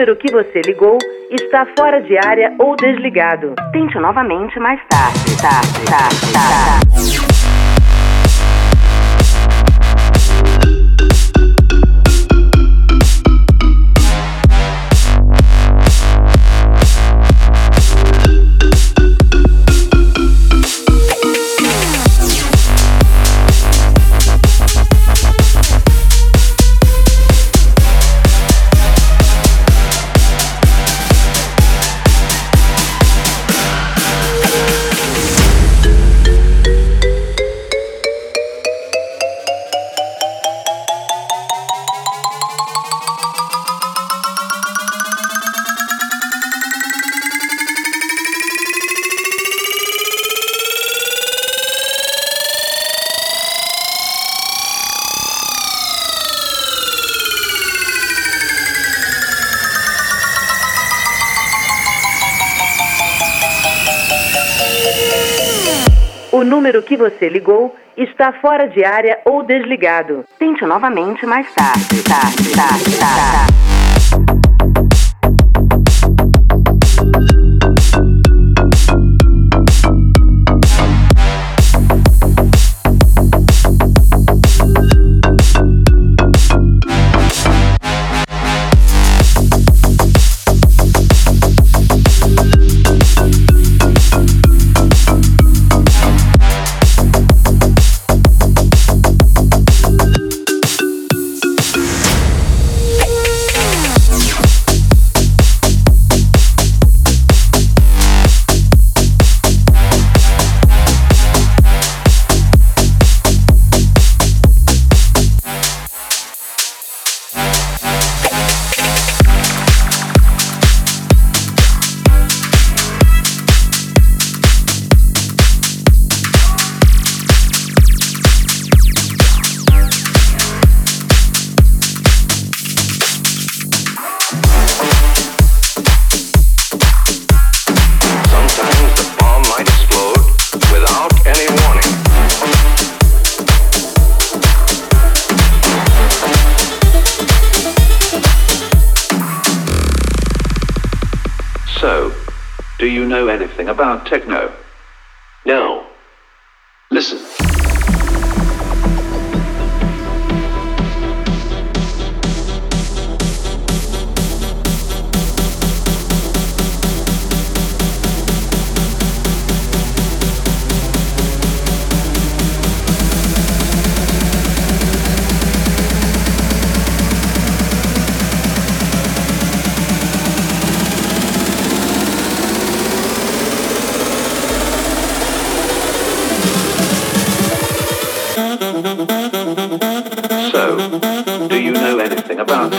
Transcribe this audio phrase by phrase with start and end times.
[0.00, 0.96] número que você ligou
[1.30, 3.54] está fora de área ou desligado.
[3.70, 5.36] Tente novamente mais tarde.
[5.36, 7.19] tarde, tarde, tarde.
[66.70, 70.24] número que você ligou está fora de área ou desligado.
[70.38, 72.02] Tente novamente mais tarde.
[72.04, 73.69] tarde, tarde, tarde.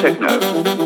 [0.01, 0.80] techno.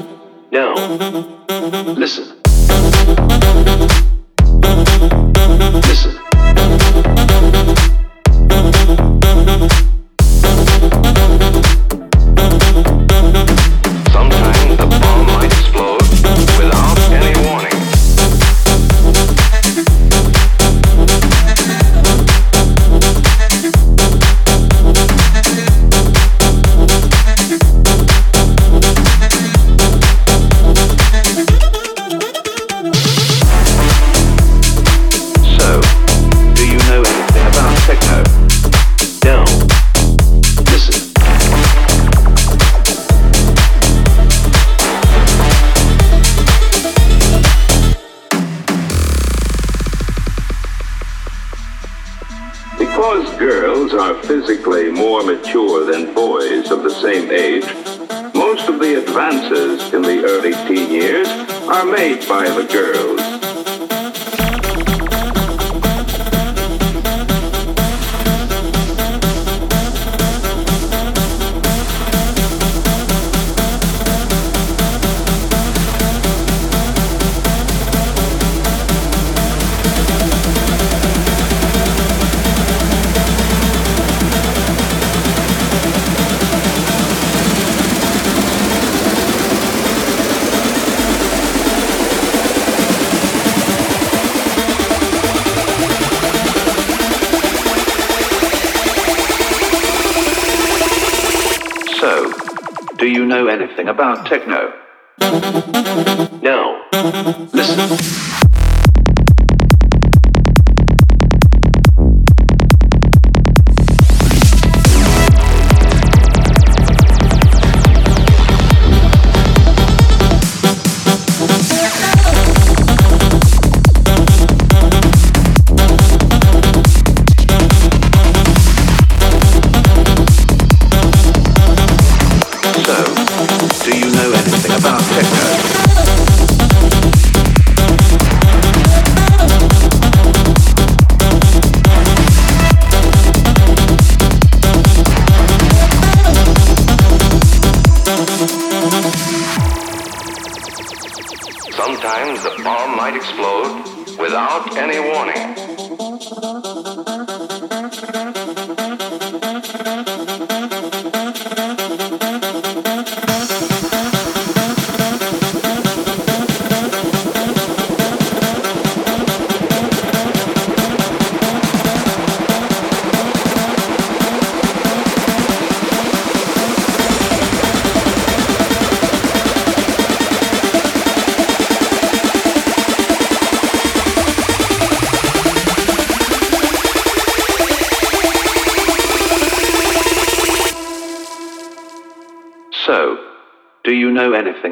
[152.15, 153.83] times the bomb might explode
[154.17, 155.64] without any warning.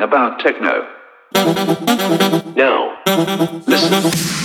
[0.02, 0.88] about techno.
[2.56, 2.98] Now,
[3.68, 4.43] listen.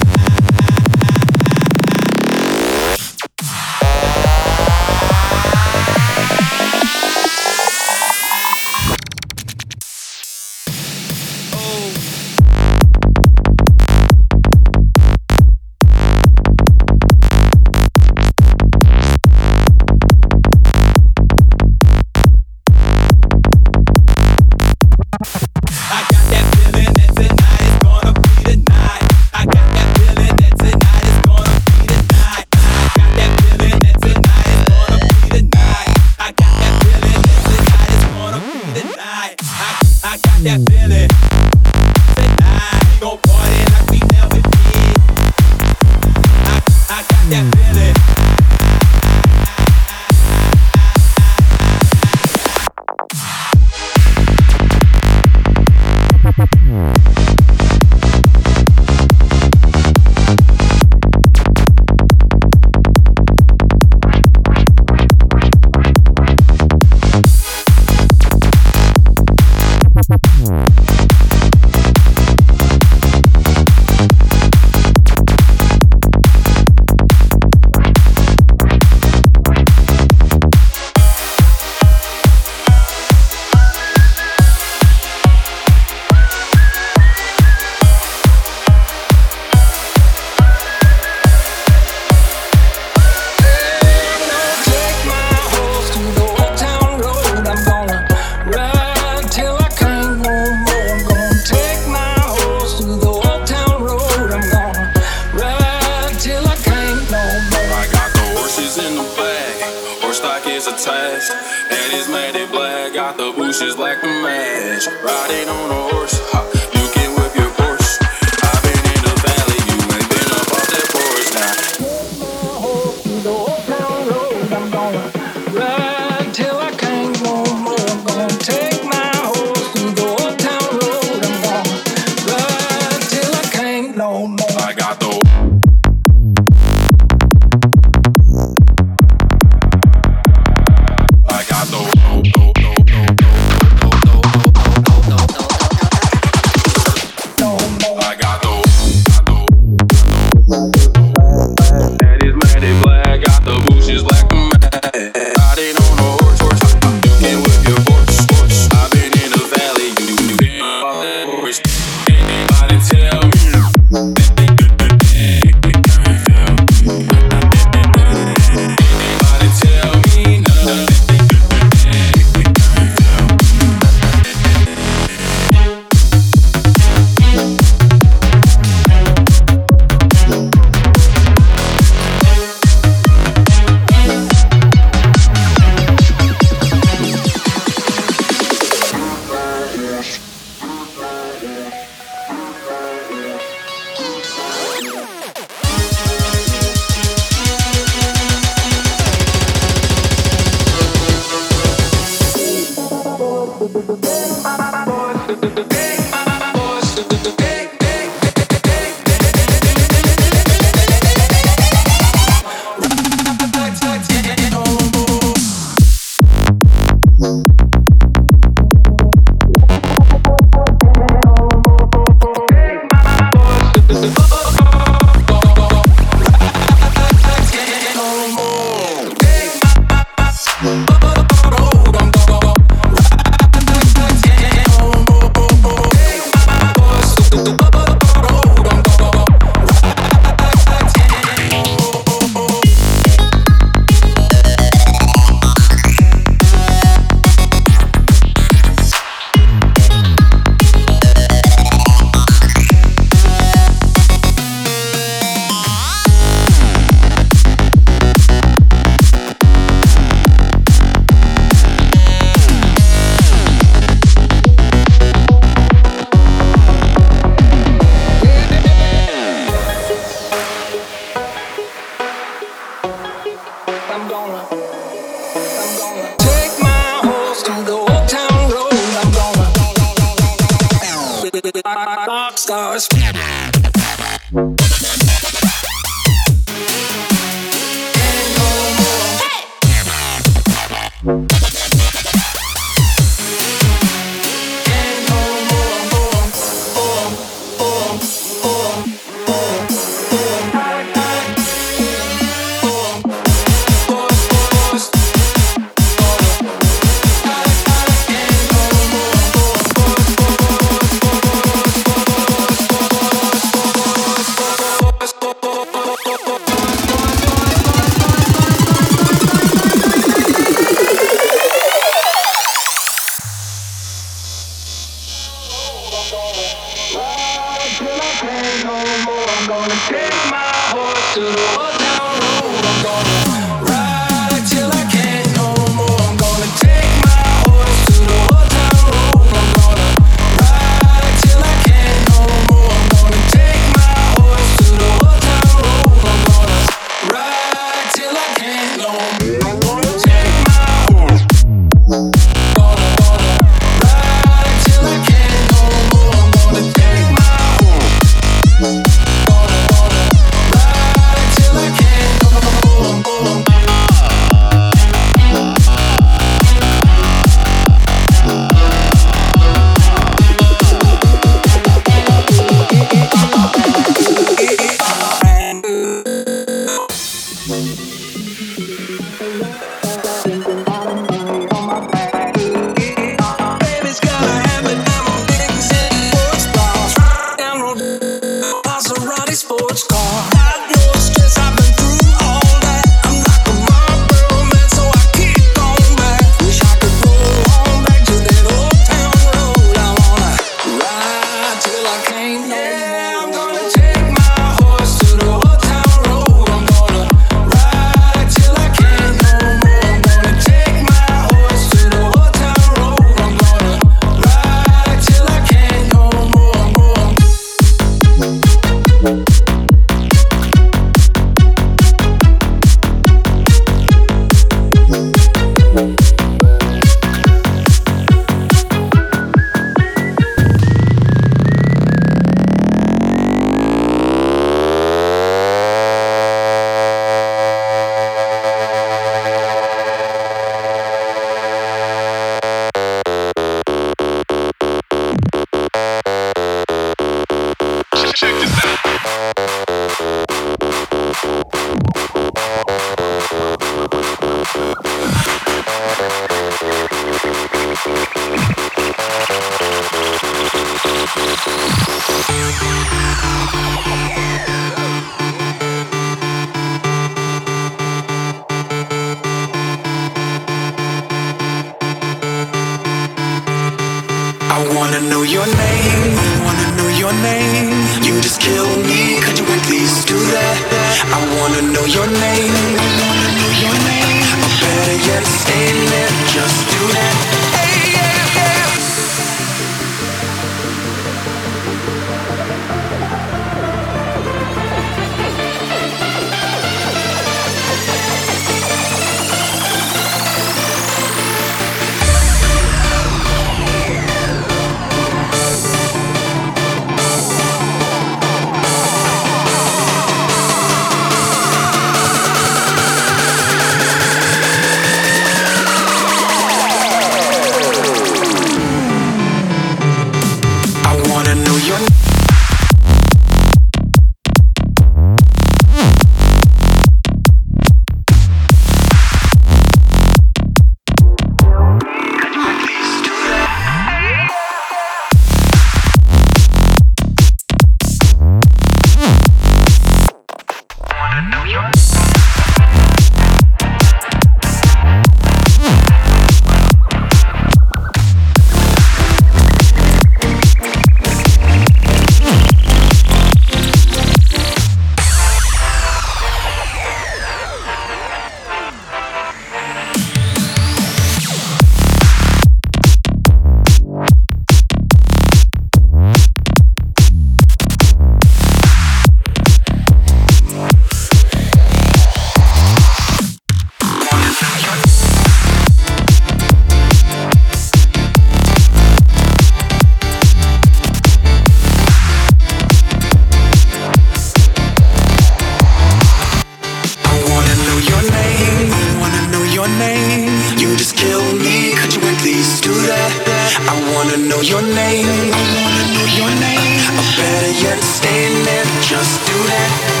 [598.91, 600.00] Just do that.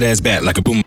[0.00, 0.82] That ass back like a boom